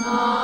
[0.00, 0.41] Ah.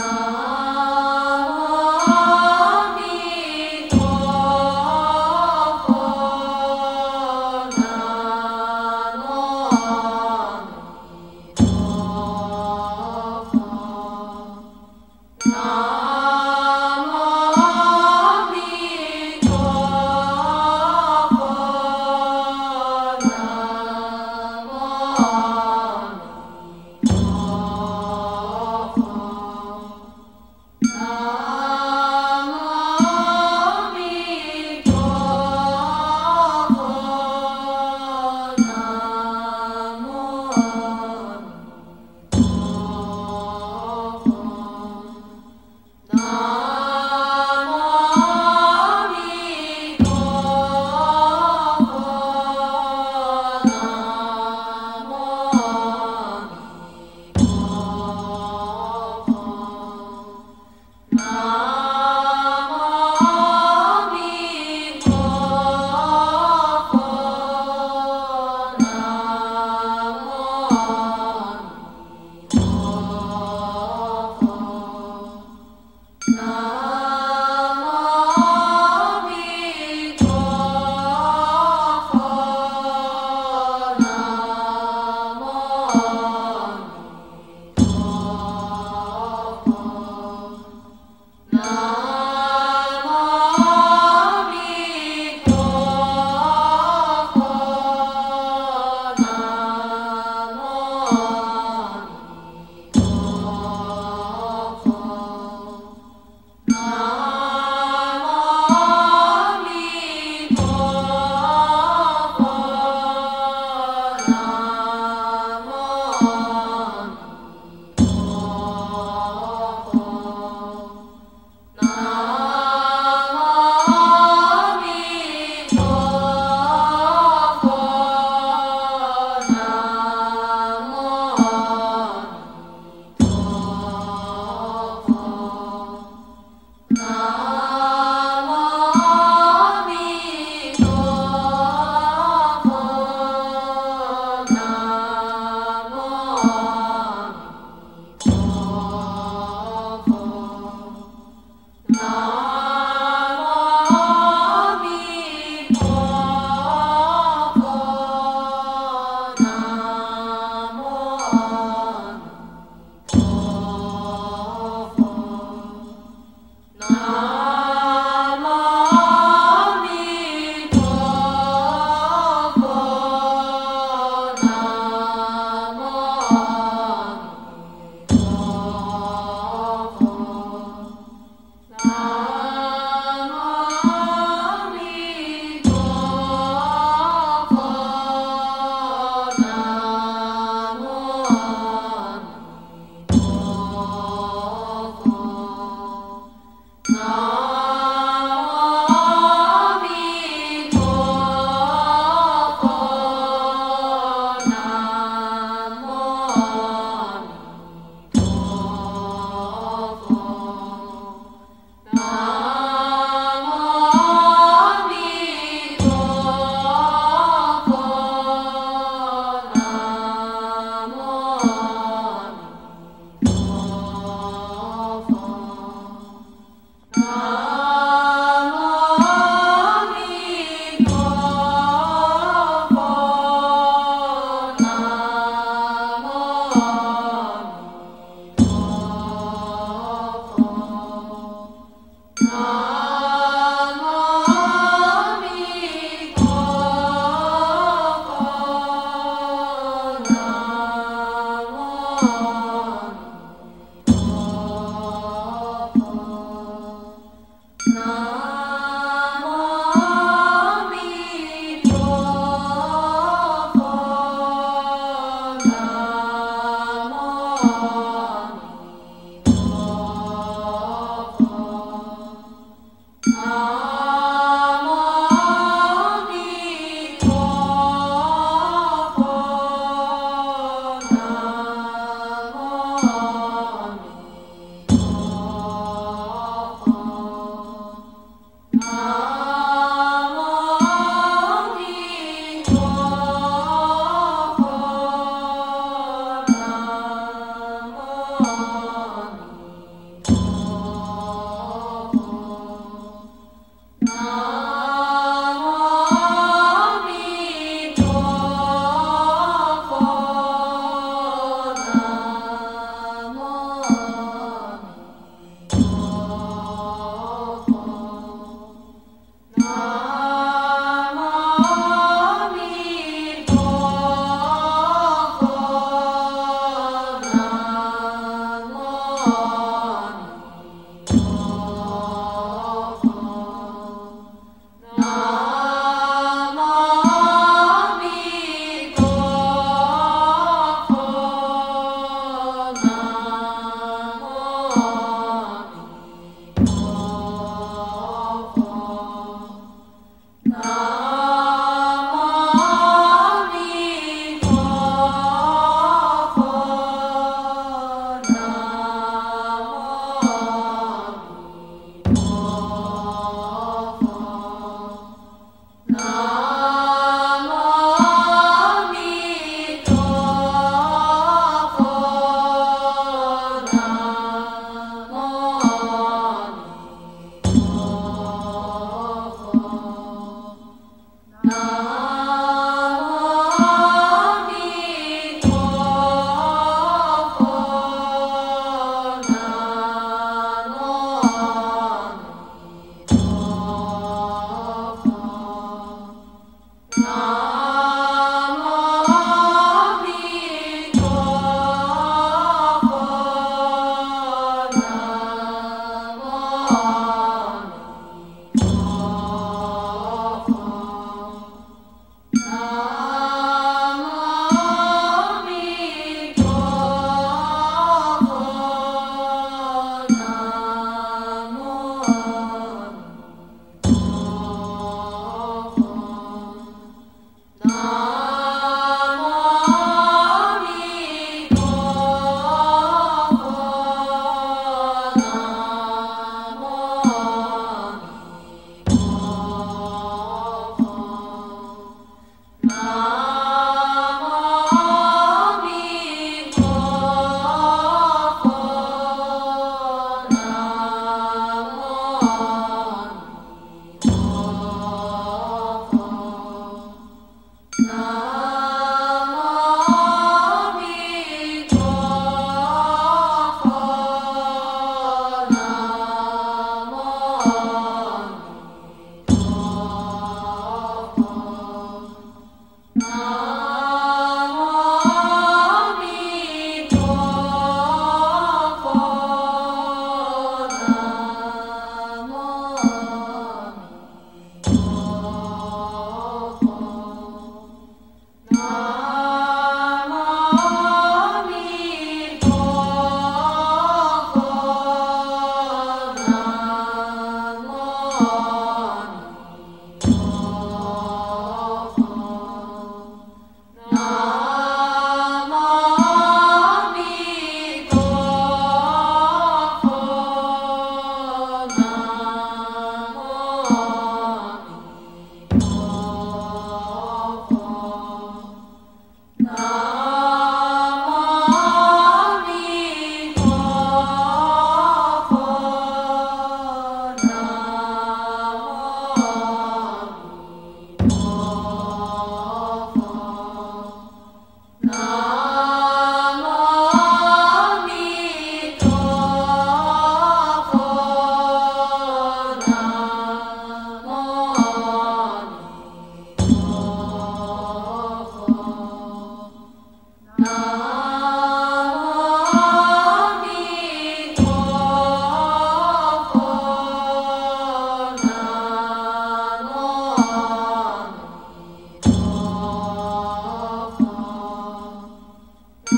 [0.00, 0.39] nós.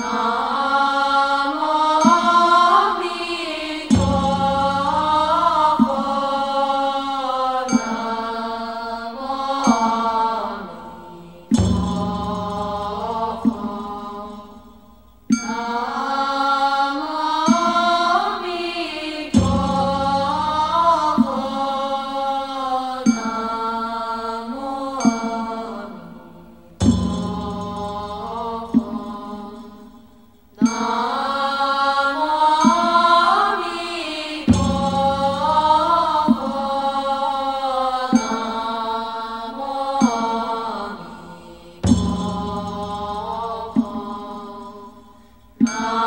[0.01, 0.42] Ah.
[45.65, 46.02] Oh.